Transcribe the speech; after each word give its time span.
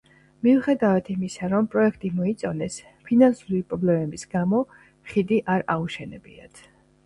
მიუხედავად 0.45 1.11
იმისა, 1.15 1.49
რომ 1.51 1.67
პროექტი 1.75 2.11
მოიწონეს, 2.21 2.79
ფინანსური 3.11 3.61
პრობლემების 3.73 4.27
გამო 4.35 4.65
ხიდი 5.15 5.41
არ 5.59 5.71
აუშენებიათ. 5.79 6.69